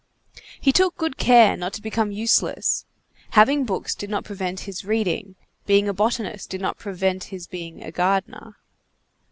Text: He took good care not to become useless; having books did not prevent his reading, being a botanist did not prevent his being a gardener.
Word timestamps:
He 0.59 0.71
took 0.71 0.97
good 0.97 1.17
care 1.17 1.55
not 1.55 1.73
to 1.73 1.79
become 1.83 2.11
useless; 2.11 2.87
having 3.37 3.65
books 3.65 3.93
did 3.93 4.09
not 4.09 4.23
prevent 4.23 4.61
his 4.61 4.83
reading, 4.83 5.35
being 5.67 5.87
a 5.87 5.93
botanist 5.93 6.49
did 6.49 6.59
not 6.59 6.79
prevent 6.79 7.25
his 7.25 7.45
being 7.45 7.83
a 7.83 7.91
gardener. 7.91 8.57